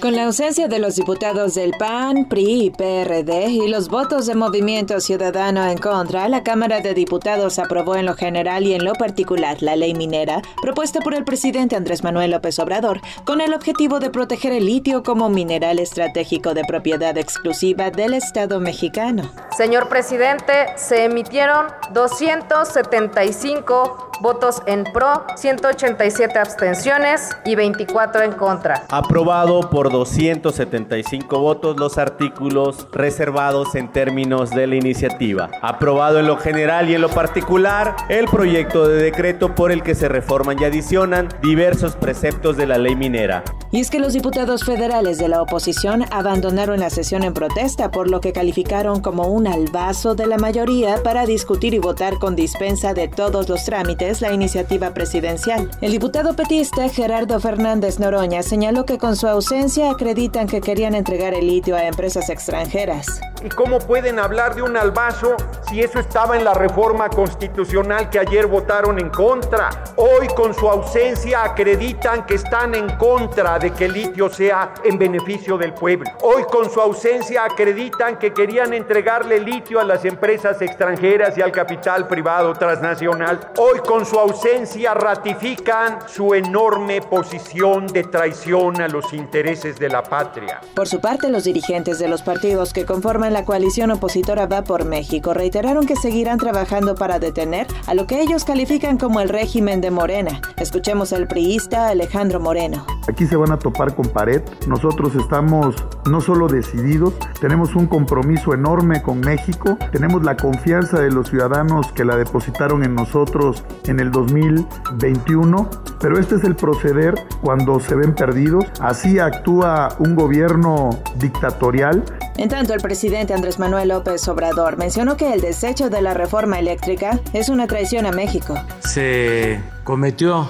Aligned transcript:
Con 0.00 0.14
la 0.14 0.26
ausencia 0.26 0.68
de 0.68 0.78
los 0.78 0.96
diputados 0.96 1.54
del 1.54 1.72
PAN, 1.72 2.26
PRI 2.28 2.66
y 2.66 2.70
PRD 2.70 3.48
y 3.48 3.66
los 3.66 3.88
votos 3.88 4.26
de 4.26 4.34
Movimiento 4.34 5.00
Ciudadano 5.00 5.66
en 5.66 5.78
contra, 5.78 6.28
la 6.28 6.42
Cámara 6.42 6.80
de 6.80 6.92
Diputados 6.92 7.58
aprobó 7.58 7.96
en 7.96 8.04
lo 8.04 8.14
general 8.14 8.64
y 8.64 8.74
en 8.74 8.84
lo 8.84 8.92
particular 8.92 9.56
la 9.62 9.74
ley 9.74 9.94
minera 9.94 10.42
propuesta 10.60 11.00
por 11.00 11.14
el 11.14 11.24
presidente 11.24 11.76
Andrés 11.76 12.04
Manuel 12.04 12.32
López 12.32 12.58
Obrador 12.58 13.00
con 13.24 13.40
el 13.40 13.54
objetivo 13.54 13.98
de 13.98 14.10
proteger 14.10 14.52
el 14.52 14.66
litio 14.66 15.02
como 15.02 15.30
mineral 15.30 15.78
estratégico 15.78 16.52
de 16.52 16.64
propiedad 16.68 17.16
exclusiva 17.16 17.90
del 17.90 18.12
Estado 18.12 18.60
mexicano. 18.60 19.30
Señor 19.56 19.88
presidente, 19.88 20.66
se 20.76 21.04
emitieron 21.04 21.68
275 21.94 24.06
votos 24.20 24.62
en 24.66 24.84
pro, 24.84 25.24
187 25.36 26.38
abstenciones 26.38 27.36
y 27.44 27.54
24 27.54 28.22
en 28.22 28.32
contra. 28.32 28.84
Aprobado 28.88 29.68
por 29.70 29.85
275 29.90 31.38
votos 31.40 31.76
los 31.78 31.98
artículos 31.98 32.88
reservados 32.92 33.74
en 33.74 33.92
términos 33.92 34.50
de 34.50 34.66
la 34.66 34.76
iniciativa. 34.76 35.50
Aprobado 35.62 36.18
en 36.20 36.26
lo 36.26 36.36
general 36.36 36.88
y 36.90 36.94
en 36.94 37.00
lo 37.00 37.08
particular 37.08 37.96
el 38.08 38.26
proyecto 38.26 38.86
de 38.86 39.02
decreto 39.02 39.54
por 39.54 39.72
el 39.72 39.82
que 39.82 39.94
se 39.94 40.08
reforman 40.08 40.60
y 40.60 40.64
adicionan 40.64 41.28
diversos 41.42 41.96
preceptos 41.96 42.56
de 42.56 42.66
la 42.66 42.78
ley 42.78 42.96
minera. 42.96 43.44
Y 43.76 43.80
es 43.80 43.90
que 43.90 43.98
los 43.98 44.14
diputados 44.14 44.64
federales 44.64 45.18
de 45.18 45.28
la 45.28 45.42
oposición 45.42 46.06
abandonaron 46.10 46.80
la 46.80 46.88
sesión 46.88 47.22
en 47.24 47.34
protesta 47.34 47.90
por 47.90 48.08
lo 48.08 48.22
que 48.22 48.32
calificaron 48.32 49.02
como 49.02 49.28
un 49.28 49.46
albazo 49.46 50.14
de 50.14 50.26
la 50.26 50.38
mayoría 50.38 51.02
para 51.02 51.26
discutir 51.26 51.74
y 51.74 51.78
votar 51.78 52.18
con 52.18 52.34
dispensa 52.36 52.94
de 52.94 53.06
todos 53.06 53.50
los 53.50 53.66
trámites 53.66 54.22
la 54.22 54.32
iniciativa 54.32 54.94
presidencial. 54.94 55.70
El 55.82 55.92
diputado 55.92 56.34
petista 56.34 56.88
Gerardo 56.88 57.38
Fernández 57.38 57.98
Noroña 57.98 58.42
señaló 58.42 58.86
que 58.86 58.96
con 58.96 59.14
su 59.14 59.28
ausencia 59.28 59.90
acreditan 59.90 60.46
que 60.46 60.62
querían 60.62 60.94
entregar 60.94 61.34
el 61.34 61.46
litio 61.46 61.76
a 61.76 61.84
empresas 61.84 62.30
extranjeras. 62.30 63.20
¿Y 63.44 63.50
cómo 63.50 63.78
pueden 63.78 64.18
hablar 64.18 64.54
de 64.54 64.62
un 64.62 64.78
albazo 64.78 65.36
si 65.68 65.82
eso 65.82 66.00
estaba 66.00 66.38
en 66.38 66.44
la 66.44 66.54
reforma 66.54 67.10
constitucional 67.10 68.08
que 68.08 68.20
ayer 68.20 68.46
votaron 68.46 68.98
en 68.98 69.10
contra? 69.10 69.68
Hoy 69.96 70.28
con 70.34 70.54
su 70.54 70.66
ausencia 70.66 71.44
acreditan 71.44 72.24
que 72.24 72.36
están 72.36 72.74
en 72.74 72.88
contra 72.96 73.58
de 73.58 73.65
que 73.72 73.86
el 73.86 73.92
litio 73.92 74.28
sea 74.28 74.74
en 74.84 74.98
beneficio 74.98 75.56
del 75.58 75.72
pueblo. 75.72 76.10
Hoy 76.22 76.44
con 76.44 76.70
su 76.70 76.80
ausencia 76.80 77.44
acreditan 77.44 78.18
que 78.18 78.32
querían 78.32 78.72
entregarle 78.72 79.40
litio 79.40 79.80
a 79.80 79.84
las 79.84 80.04
empresas 80.04 80.60
extranjeras 80.62 81.36
y 81.38 81.42
al 81.42 81.52
capital 81.52 82.06
privado 82.06 82.54
transnacional. 82.54 83.52
Hoy 83.58 83.80
con 83.80 84.04
su 84.04 84.18
ausencia 84.18 84.94
ratifican 84.94 85.98
su 86.06 86.34
enorme 86.34 87.00
posición 87.00 87.86
de 87.86 88.04
traición 88.04 88.80
a 88.80 88.88
los 88.88 89.12
intereses 89.12 89.78
de 89.78 89.88
la 89.88 90.02
patria. 90.02 90.60
Por 90.74 90.88
su 90.88 91.00
parte, 91.00 91.28
los 91.28 91.44
dirigentes 91.44 91.98
de 91.98 92.08
los 92.08 92.22
partidos 92.22 92.72
que 92.72 92.84
conforman 92.84 93.32
la 93.32 93.44
coalición 93.44 93.90
opositora 93.90 94.46
Va 94.46 94.62
por 94.62 94.84
México 94.84 95.34
reiteraron 95.34 95.86
que 95.86 95.96
seguirán 95.96 96.38
trabajando 96.38 96.94
para 96.94 97.18
detener 97.18 97.66
a 97.86 97.94
lo 97.94 98.06
que 98.06 98.20
ellos 98.20 98.44
califican 98.44 98.98
como 98.98 99.20
el 99.20 99.28
régimen 99.28 99.80
de 99.80 99.90
Morena. 99.90 100.40
Escuchemos 100.56 101.12
al 101.12 101.26
priista 101.26 101.88
Alejandro 101.88 102.40
Moreno. 102.40 102.86
Aquí 103.08 103.26
se 103.26 103.36
van 103.46 103.52
a 103.52 103.58
topar 103.58 103.94
con 103.94 104.08
pared. 104.08 104.42
Nosotros 104.66 105.14
estamos 105.14 105.76
no 106.06 106.20
solo 106.20 106.48
decididos, 106.48 107.14
tenemos 107.40 107.74
un 107.76 107.86
compromiso 107.86 108.54
enorme 108.54 109.02
con 109.02 109.20
México, 109.20 109.78
tenemos 109.92 110.24
la 110.24 110.36
confianza 110.36 111.00
de 111.00 111.10
los 111.10 111.30
ciudadanos 111.30 111.92
que 111.92 112.04
la 112.04 112.16
depositaron 112.16 112.82
en 112.82 112.94
nosotros 112.94 113.64
en 113.86 114.00
el 114.00 114.10
2021, 114.10 115.70
pero 116.00 116.18
este 116.18 116.36
es 116.36 116.44
el 116.44 116.56
proceder 116.56 117.14
cuando 117.42 117.78
se 117.80 117.94
ven 117.94 118.14
perdidos. 118.14 118.64
Así 118.80 119.18
actúa 119.18 119.96
un 119.98 120.16
gobierno 120.16 120.90
dictatorial. 121.16 122.04
En 122.36 122.48
tanto, 122.48 122.74
el 122.74 122.80
presidente 122.80 123.32
Andrés 123.32 123.58
Manuel 123.58 123.88
López 123.88 124.26
Obrador 124.28 124.76
mencionó 124.76 125.16
que 125.16 125.32
el 125.32 125.40
desecho 125.40 125.88
de 125.88 126.02
la 126.02 126.14
reforma 126.14 126.58
eléctrica 126.58 127.20
es 127.32 127.48
una 127.48 127.66
traición 127.66 128.06
a 128.06 128.12
México. 128.12 128.54
Se 128.80 129.60
cometió 129.84 130.48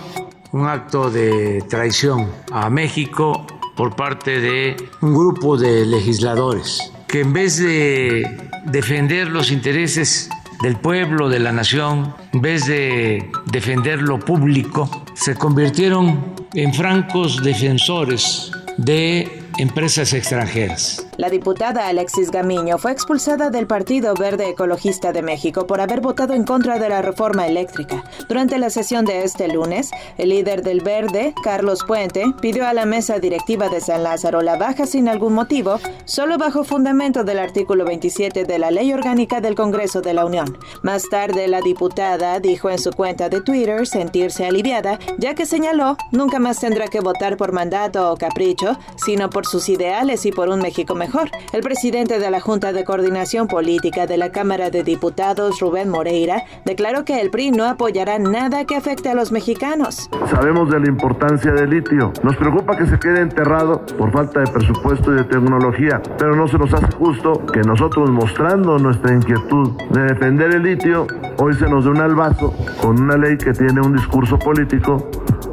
un 0.53 0.67
acto 0.67 1.11
de 1.11 1.63
traición 1.69 2.31
a 2.53 2.71
México 2.71 3.47
por 3.77 3.95
parte 3.95 4.41
de 4.41 4.77
un 5.03 5.15
grupo 5.15 5.57
de 5.57 5.85
legisladores 5.87 6.93
que 7.07 7.21
en 7.21 7.33
vez 7.33 7.59
de 7.59 8.51
defender 8.65 9.29
los 9.29 9.51
intereses 9.51 10.29
del 10.63 10.77
pueblo, 10.77 11.29
de 11.29 11.39
la 11.39 11.53
nación, 11.53 12.15
en 12.33 12.41
vez 12.41 12.67
de 12.67 13.31
defender 13.47 14.03
lo 14.03 14.19
público, 14.19 14.91
se 15.15 15.35
convirtieron 15.35 16.35
en 16.55 16.73
francos 16.73 17.43
defensores 17.43 18.51
de 18.77 19.46
empresas 19.59 20.13
extranjeras. 20.13 21.07
La 21.17 21.31
diputada 21.31 21.89
Alexis 21.89 22.31
Gamiño 22.31 22.77
fue 22.77 22.93
expulsada 22.93 23.49
del 23.49 23.67
Partido 23.67 24.15
Verde 24.15 24.51
Ecologista 24.51 25.13
de 25.13 25.23
México 25.23 25.67
por 25.67 25.81
haber 25.81 26.01
votado 26.01 26.35
en 26.35 26.45
contra 26.45 26.79
de 26.79 26.91
la 26.91 27.01
reforma 27.01 27.47
eléctrica. 27.47 28.05
Durante 28.29 28.59
la 28.59 28.69
sesión 28.69 29.07
de 29.07 29.25
este 29.25 29.49
lunes, 29.49 29.91
el 30.19 30.29
líder 30.29 30.63
del 30.63 30.81
Verde, 30.83 31.33
Carlos 31.43 31.85
Puente, 31.87 32.25
pidió 32.43 32.67
a 32.67 32.75
la 32.75 32.85
mesa 32.85 33.19
directiva 33.19 33.71
de 33.71 33.81
San 33.81 34.03
Lázaro 34.03 34.43
la 34.43 34.57
baja 34.57 34.85
sin 34.85 35.09
algún 35.09 35.33
motivo, 35.33 35.81
solo 36.05 36.37
bajo 36.37 36.65
fundamento 36.65 37.25
del 37.25 37.39
artículo 37.39 37.87
27 37.87 38.45
de 38.45 38.59
la 38.59 38.71
Ley 38.71 38.93
Orgánica 38.93 39.41
del 39.41 39.55
Congreso 39.55 40.03
de 40.03 40.13
la 40.13 40.27
Unión. 40.27 40.59
Más 40.83 41.09
tarde, 41.09 41.49
la 41.49 41.63
diputada 41.63 42.41
dijo 42.41 42.69
en 42.69 42.79
su 42.79 42.91
cuenta 42.93 43.31
de 43.31 43.41
Twitter 43.41 43.87
sentirse 43.87 44.45
aliviada, 44.45 44.99
ya 45.19 45.35
que 45.35 45.47
señaló 45.47 45.97
nunca 46.13 46.39
más 46.39 46.61
tendrá 46.61 46.89
que 46.89 47.01
votar 47.01 47.39
por 47.39 47.53
mandato 47.53 48.13
o 48.13 48.17
capricho, 48.17 48.79
sino 48.97 49.31
por 49.31 49.46
sus 49.47 49.69
ideales 49.69 50.27
y 50.27 50.33
por 50.33 50.49
un 50.49 50.61
México 50.61 50.95
mejor. 50.95 51.31
El 51.53 51.63
presidente 51.63 52.19
de 52.19 52.31
la 52.31 52.41
Junta 52.41 52.73
de 52.73 52.85
Coordinación 52.85 53.49
Política 53.49 54.07
de 54.07 54.19
la 54.19 54.31
Cámara 54.31 54.71
de 54.71 54.83
Diputados, 54.83 55.61
Rubén 55.61 55.89
Moreira, 55.89 56.45
declaró 56.65 57.05
que 57.05 57.21
el 57.21 57.31
PRI 57.31 57.51
no 57.53 57.65
apoyará 57.65 58.19
nada 58.19 58.65
que 58.65 58.77
afecte 58.77 59.09
a 59.09 59.15
los 59.15 59.33
mexicanos. 59.33 60.11
Sabemos 60.31 60.71
de 60.71 60.81
la 60.81 60.89
importancia 60.89 61.53
del 61.53 61.71
litio. 61.71 62.13
Nos 62.23 62.37
preocupa 62.37 62.77
que 62.77 62.87
se 62.87 62.99
quede 62.99 63.21
enterrado 63.21 63.85
por 63.97 64.13
falta 64.13 64.41
de 64.41 64.47
presupuesto 64.47 65.13
y 65.13 65.17
de 65.17 65.25
tecnología, 65.25 66.03
pero 66.19 66.35
no 66.37 66.49
se 66.49 66.59
nos 66.59 66.73
hace 66.75 66.95
justo 66.97 67.45
que 67.47 67.61
nosotros 67.61 68.11
mostrando 68.11 68.79
nuestra 68.79 69.15
inquietud 69.15 69.71
de 69.91 70.03
defender 70.03 70.55
el 70.55 70.63
litio, 70.63 71.07
hoy 71.39 71.55
se 71.55 71.69
nos 71.69 71.85
dé 71.85 71.91
un 71.91 72.01
albazo 72.01 72.53
con 72.81 73.01
una 73.01 73.17
ley 73.17 73.37
que 73.37 73.53
tiene 73.53 73.81
un 73.81 73.95
discurso 73.95 74.39
político 74.39 75.09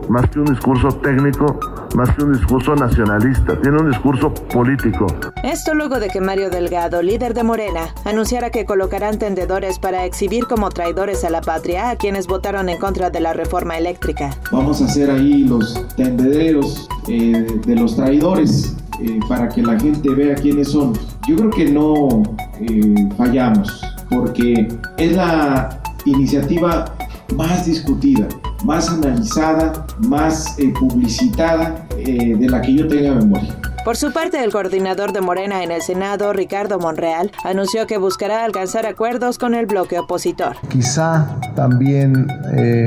más 0.09 0.29
que 0.29 0.39
un 0.39 0.45
discurso 0.45 0.89
técnico, 0.89 1.59
más 1.95 2.09
que 2.15 2.23
un 2.23 2.33
discurso 2.33 2.75
nacionalista, 2.75 3.59
tiene 3.61 3.77
un 3.77 3.89
discurso 3.89 4.33
político. 4.33 5.07
Esto 5.43 5.73
luego 5.73 5.99
de 5.99 6.09
que 6.09 6.21
Mario 6.21 6.49
Delgado, 6.49 7.01
líder 7.01 7.33
de 7.33 7.43
Morena, 7.43 7.93
anunciara 8.05 8.49
que 8.49 8.65
colocarán 8.65 9.19
tendedores 9.19 9.79
para 9.79 10.05
exhibir 10.05 10.45
como 10.45 10.69
traidores 10.69 11.23
a 11.23 11.29
la 11.29 11.41
patria 11.41 11.89
a 11.89 11.95
quienes 11.95 12.27
votaron 12.27 12.69
en 12.69 12.77
contra 12.77 13.09
de 13.09 13.19
la 13.19 13.33
reforma 13.33 13.77
eléctrica. 13.77 14.31
Vamos 14.51 14.81
a 14.81 14.85
hacer 14.85 15.09
ahí 15.09 15.43
los 15.43 15.85
tendederos 15.95 16.87
eh, 17.07 17.45
de 17.65 17.75
los 17.75 17.95
traidores 17.95 18.75
eh, 18.99 19.19
para 19.27 19.49
que 19.49 19.61
la 19.61 19.79
gente 19.79 20.09
vea 20.09 20.35
quiénes 20.35 20.71
son. 20.71 20.93
Yo 21.27 21.35
creo 21.35 21.49
que 21.49 21.65
no 21.71 22.23
eh, 22.59 23.09
fallamos 23.17 23.81
porque 24.09 24.67
es 24.97 25.15
la 25.15 25.81
iniciativa 26.05 26.85
más 27.35 27.65
discutida, 27.65 28.27
más 28.63 28.89
analizada, 28.89 29.85
más 29.99 30.57
eh, 30.57 30.73
publicitada 30.79 31.87
eh, 31.97 32.35
de 32.35 32.49
la 32.49 32.61
que 32.61 32.73
yo 32.73 32.87
tenga 32.87 33.15
memoria. 33.15 33.55
Por 33.83 33.97
su 33.97 34.13
parte, 34.13 34.41
el 34.41 34.51
coordinador 34.51 35.11
de 35.11 35.19
Morena 35.19 35.61
en 35.61 35.69
el 35.69 35.81
Senado, 35.81 36.31
Ricardo 36.31 36.79
Monreal, 36.79 37.31
anunció 37.43 37.85
que 37.85 37.97
buscará 37.97 38.45
alcanzar 38.45 38.85
acuerdos 38.85 39.37
con 39.37 39.53
el 39.53 39.65
bloque 39.65 39.99
opositor. 39.99 40.55
Quizá 40.69 41.37
también 41.53 42.27
eh, 42.53 42.85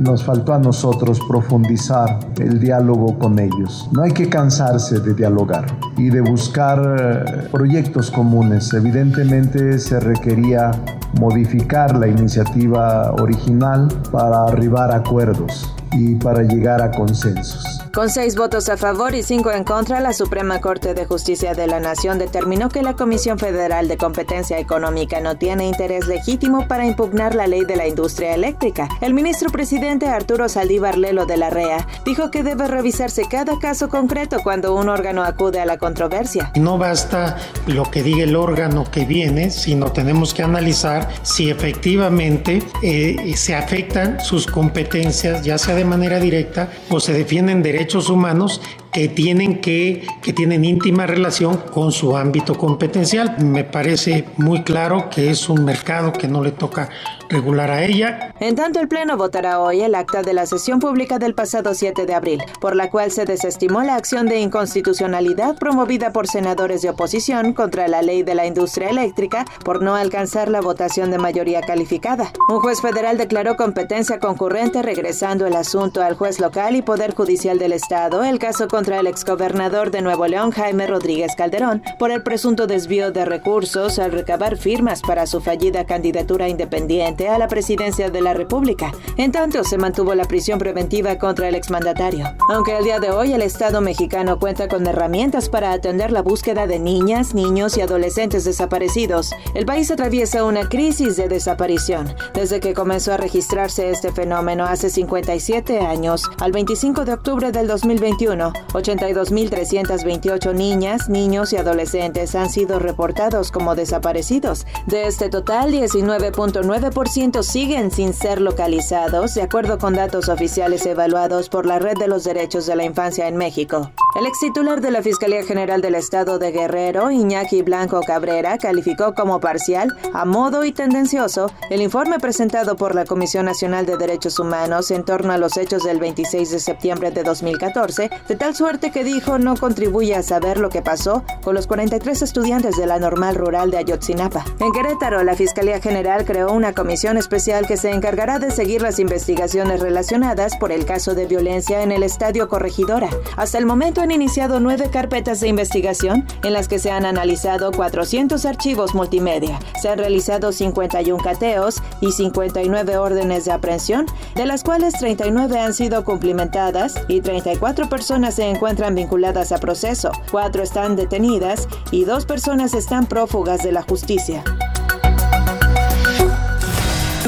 nos 0.00 0.22
faltó 0.22 0.52
a 0.52 0.58
nosotros 0.58 1.18
profundizar 1.26 2.18
el 2.38 2.60
diálogo 2.60 3.18
con 3.18 3.38
ellos. 3.38 3.88
No 3.92 4.02
hay 4.02 4.12
que 4.12 4.28
cansarse 4.28 5.00
de 5.00 5.14
dialogar 5.14 5.64
y 5.96 6.10
de 6.10 6.20
buscar 6.20 7.48
proyectos 7.50 8.10
comunes. 8.10 8.70
Evidentemente 8.74 9.78
se 9.78 9.98
requería 9.98 10.72
modificar 11.18 11.96
la 11.96 12.06
iniciativa 12.06 13.12
original 13.12 13.88
para 14.12 14.44
arribar 14.44 14.90
a 14.90 14.96
acuerdos 14.96 15.74
y 15.92 16.16
para 16.16 16.42
llegar 16.42 16.82
a 16.82 16.90
consensos. 16.90 17.83
Con 17.94 18.10
seis 18.10 18.34
votos 18.34 18.68
a 18.70 18.76
favor 18.76 19.14
y 19.14 19.22
cinco 19.22 19.52
en 19.52 19.62
contra, 19.62 20.00
la 20.00 20.12
Suprema 20.12 20.60
Corte 20.60 20.94
de 20.94 21.06
Justicia 21.06 21.54
de 21.54 21.68
la 21.68 21.78
Nación 21.78 22.18
determinó 22.18 22.68
que 22.68 22.82
la 22.82 22.94
Comisión 22.94 23.38
Federal 23.38 23.86
de 23.86 23.96
Competencia 23.96 24.58
Económica 24.58 25.20
no 25.20 25.36
tiene 25.36 25.68
interés 25.68 26.08
legítimo 26.08 26.66
para 26.66 26.86
impugnar 26.86 27.36
la 27.36 27.46
ley 27.46 27.64
de 27.64 27.76
la 27.76 27.86
industria 27.86 28.34
eléctrica. 28.34 28.88
El 29.00 29.14
ministro 29.14 29.48
presidente 29.48 30.08
Arturo 30.08 30.48
Saldívar 30.48 30.98
Lelo 30.98 31.24
de 31.24 31.36
la 31.36 31.50
REA 31.50 31.86
dijo 32.04 32.32
que 32.32 32.42
debe 32.42 32.66
revisarse 32.66 33.26
cada 33.30 33.60
caso 33.60 33.88
concreto 33.88 34.38
cuando 34.42 34.74
un 34.74 34.88
órgano 34.88 35.22
acude 35.22 35.60
a 35.60 35.64
la 35.64 35.78
controversia. 35.78 36.50
No 36.56 36.78
basta 36.78 37.36
lo 37.68 37.88
que 37.92 38.02
diga 38.02 38.24
el 38.24 38.34
órgano 38.34 38.90
que 38.90 39.04
viene, 39.04 39.52
sino 39.52 39.92
tenemos 39.92 40.34
que 40.34 40.42
analizar 40.42 41.08
si 41.22 41.48
efectivamente 41.48 42.60
eh, 42.82 43.34
se 43.36 43.54
afectan 43.54 44.18
sus 44.18 44.48
competencias, 44.48 45.44
ya 45.44 45.58
sea 45.58 45.76
de 45.76 45.84
manera 45.84 46.18
directa 46.18 46.70
o 46.90 46.98
se 46.98 47.12
defienden 47.12 47.62
derechos 47.62 47.83
derechos 47.84 48.08
humanos 48.08 48.62
que 48.94 49.08
tienen 49.08 49.60
que, 49.60 50.06
que 50.22 50.32
tienen 50.32 50.64
íntima 50.64 51.04
relación 51.04 51.58
con 51.72 51.90
su 51.90 52.16
ámbito 52.16 52.56
competencial. 52.56 53.36
Me 53.44 53.64
parece 53.64 54.24
muy 54.36 54.62
claro 54.62 55.10
que 55.10 55.30
es 55.30 55.48
un 55.48 55.64
mercado 55.64 56.12
que 56.12 56.28
no 56.28 56.44
le 56.44 56.52
toca 56.52 56.88
regular 57.28 57.70
a 57.70 57.84
ella. 57.84 58.32
En 58.38 58.54
tanto, 58.54 58.78
el 58.80 58.86
Pleno 58.86 59.16
votará 59.16 59.60
hoy 59.60 59.80
el 59.80 59.96
acta 59.96 60.22
de 60.22 60.32
la 60.32 60.46
sesión 60.46 60.78
pública 60.78 61.18
del 61.18 61.34
pasado 61.34 61.74
7 61.74 62.06
de 62.06 62.14
abril, 62.14 62.42
por 62.60 62.76
la 62.76 62.90
cual 62.90 63.10
se 63.10 63.24
desestimó 63.24 63.82
la 63.82 63.96
acción 63.96 64.26
de 64.26 64.38
inconstitucionalidad 64.38 65.56
promovida 65.58 66.12
por 66.12 66.28
senadores 66.28 66.82
de 66.82 66.90
oposición 66.90 67.52
contra 67.52 67.88
la 67.88 68.02
ley 68.02 68.22
de 68.22 68.36
la 68.36 68.46
industria 68.46 68.90
eléctrica 68.90 69.44
por 69.64 69.82
no 69.82 69.96
alcanzar 69.96 70.48
la 70.48 70.60
votación 70.60 71.10
de 71.10 71.18
mayoría 71.18 71.62
calificada. 71.62 72.30
Un 72.48 72.60
juez 72.60 72.80
federal 72.80 73.18
declaró 73.18 73.56
competencia 73.56 74.20
concurrente 74.20 74.82
regresando 74.82 75.46
el 75.46 75.56
asunto 75.56 76.02
al 76.02 76.14
juez 76.14 76.38
local 76.38 76.76
y 76.76 76.82
Poder 76.82 77.14
Judicial 77.14 77.58
del 77.58 77.72
Estado, 77.72 78.22
el 78.22 78.38
caso 78.38 78.68
contra 78.84 79.00
el 79.00 79.06
exgobernador 79.06 79.90
de 79.90 80.02
Nuevo 80.02 80.26
León, 80.26 80.50
Jaime 80.50 80.86
Rodríguez 80.86 81.34
Calderón, 81.36 81.82
por 81.98 82.10
el 82.10 82.22
presunto 82.22 82.66
desvío 82.66 83.12
de 83.12 83.24
recursos 83.24 83.98
al 83.98 84.12
recabar 84.12 84.58
firmas 84.58 85.00
para 85.00 85.26
su 85.26 85.40
fallida 85.40 85.86
candidatura 85.86 86.50
independiente 86.50 87.30
a 87.30 87.38
la 87.38 87.48
presidencia 87.48 88.10
de 88.10 88.20
la 88.20 88.34
República. 88.34 88.92
En 89.16 89.32
tanto, 89.32 89.64
se 89.64 89.78
mantuvo 89.78 90.14
la 90.14 90.26
prisión 90.26 90.58
preventiva 90.58 91.16
contra 91.16 91.48
el 91.48 91.54
exmandatario. 91.54 92.26
Aunque 92.50 92.76
el 92.76 92.84
día 92.84 93.00
de 93.00 93.10
hoy 93.10 93.32
el 93.32 93.40
Estado 93.40 93.80
mexicano 93.80 94.38
cuenta 94.38 94.68
con 94.68 94.86
herramientas 94.86 95.48
para 95.48 95.72
atender 95.72 96.12
la 96.12 96.20
búsqueda 96.20 96.66
de 96.66 96.78
niñas, 96.78 97.32
niños 97.32 97.78
y 97.78 97.80
adolescentes 97.80 98.44
desaparecidos, 98.44 99.30
el 99.54 99.64
país 99.64 99.90
atraviesa 99.90 100.44
una 100.44 100.68
crisis 100.68 101.16
de 101.16 101.28
desaparición. 101.28 102.14
Desde 102.34 102.60
que 102.60 102.74
comenzó 102.74 103.14
a 103.14 103.16
registrarse 103.16 103.88
este 103.88 104.12
fenómeno 104.12 104.66
hace 104.66 104.90
57 104.90 105.80
años, 105.80 106.24
al 106.38 106.52
25 106.52 107.06
de 107.06 107.14
octubre 107.14 107.50
del 107.50 107.66
2021, 107.66 108.52
82.328 108.74 110.54
niñas, 110.54 111.08
niños 111.08 111.52
y 111.52 111.56
adolescentes 111.56 112.34
han 112.34 112.50
sido 112.50 112.78
reportados 112.78 113.50
como 113.50 113.74
desaparecidos. 113.74 114.66
De 114.86 115.06
este 115.06 115.28
total, 115.28 115.72
19.9% 115.72 117.42
siguen 117.42 117.90
sin 117.90 118.12
ser 118.12 118.40
localizados, 118.40 119.34
de 119.34 119.42
acuerdo 119.42 119.78
con 119.78 119.94
datos 119.94 120.28
oficiales 120.28 120.84
evaluados 120.86 121.48
por 121.48 121.66
la 121.66 121.78
Red 121.78 121.98
de 121.98 122.08
los 122.08 122.24
Derechos 122.24 122.66
de 122.66 122.76
la 122.76 122.84
Infancia 122.84 123.28
en 123.28 123.36
México. 123.36 123.90
El 124.16 124.26
ex 124.26 124.38
titular 124.38 124.80
de 124.80 124.90
la 124.90 125.02
Fiscalía 125.02 125.44
General 125.44 125.80
del 125.80 125.96
Estado 125.96 126.38
de 126.38 126.52
Guerrero, 126.52 127.10
Iñaki 127.10 127.62
Blanco 127.62 128.00
Cabrera, 128.06 128.58
calificó 128.58 129.14
como 129.14 129.40
parcial, 129.40 129.96
a 130.12 130.24
modo 130.24 130.64
y 130.64 130.72
tendencioso 130.72 131.50
el 131.70 131.82
informe 131.82 132.18
presentado 132.18 132.76
por 132.76 132.94
la 132.94 133.04
Comisión 133.04 133.46
Nacional 133.46 133.86
de 133.86 133.96
Derechos 133.96 134.38
Humanos 134.38 134.90
en 134.90 135.04
torno 135.04 135.32
a 135.32 135.38
los 135.38 135.56
hechos 135.56 135.82
del 135.82 135.98
26 135.98 136.50
de 136.50 136.60
septiembre 136.60 137.10
de 137.10 137.22
2014, 137.22 138.10
de 138.28 138.36
tal 138.36 138.54
suerte 138.64 138.92
que 138.92 139.04
dijo 139.04 139.38
no 139.38 139.56
contribuye 139.56 140.14
a 140.14 140.22
saber 140.22 140.58
lo 140.58 140.70
que 140.70 140.80
pasó 140.80 141.22
con 141.42 141.54
los 141.54 141.66
43 141.66 142.22
estudiantes 142.22 142.78
de 142.78 142.86
la 142.86 142.98
normal 142.98 143.34
rural 143.34 143.70
de 143.70 143.76
Ayotzinapa. 143.76 144.42
En 144.58 144.72
Querétaro, 144.72 145.22
la 145.22 145.34
Fiscalía 145.34 145.82
General 145.82 146.24
creó 146.24 146.50
una 146.50 146.72
comisión 146.72 147.18
especial 147.18 147.66
que 147.66 147.76
se 147.76 147.90
encargará 147.90 148.38
de 148.38 148.50
seguir 148.50 148.80
las 148.80 148.98
investigaciones 148.98 149.80
relacionadas 149.80 150.56
por 150.56 150.72
el 150.72 150.86
caso 150.86 151.14
de 151.14 151.26
violencia 151.26 151.82
en 151.82 151.92
el 151.92 152.02
Estadio 152.02 152.48
Corregidora. 152.48 153.10
Hasta 153.36 153.58
el 153.58 153.66
momento 153.66 154.00
han 154.00 154.12
iniciado 154.12 154.60
nueve 154.60 154.88
carpetas 154.90 155.40
de 155.40 155.48
investigación 155.48 156.26
en 156.42 156.54
las 156.54 156.66
que 156.66 156.78
se 156.78 156.90
han 156.90 157.04
analizado 157.04 157.70
400 157.70 158.46
archivos 158.46 158.94
multimedia. 158.94 159.58
Se 159.82 159.90
han 159.90 159.98
realizado 159.98 160.52
51 160.52 161.22
cateos 161.22 161.82
y 162.00 162.12
59 162.12 162.96
órdenes 162.96 163.44
de 163.44 163.52
aprehensión, 163.52 164.06
de 164.34 164.46
las 164.46 164.64
cuales 164.64 164.94
39 164.94 165.60
han 165.60 165.74
sido 165.74 166.02
cumplimentadas 166.02 166.94
y 167.08 167.20
34 167.20 167.90
personas 167.90 168.36
se 168.36 168.53
encuentran 168.54 168.94
vinculadas 168.94 169.50
a 169.52 169.58
proceso, 169.58 170.12
cuatro 170.30 170.62
están 170.62 170.94
detenidas 170.96 171.68
y 171.90 172.04
dos 172.04 172.24
personas 172.24 172.72
están 172.72 173.06
prófugas 173.06 173.62
de 173.62 173.72
la 173.72 173.82
justicia. 173.82 174.44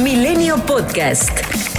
Milenio 0.01 0.57
Podcast. 0.67 1.76